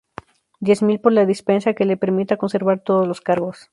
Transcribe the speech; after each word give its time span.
diez 0.59 0.81
mil 0.81 0.99
por 0.99 1.11
la 1.13 1.27
dispensa 1.27 1.75
que 1.75 1.85
le 1.85 1.95
permita 1.95 2.37
conservar 2.41 2.79
todos 2.79 3.07
los 3.07 3.21
cargos 3.21 3.69